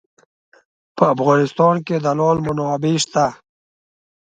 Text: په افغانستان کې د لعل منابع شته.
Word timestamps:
په 0.95 1.03
افغانستان 1.15 1.75
کې 1.85 1.95
د 1.99 2.07
لعل 2.17 2.37
منابع 2.45 2.95
شته. 3.03 3.25